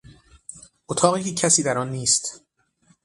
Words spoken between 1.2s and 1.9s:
که کسی در آن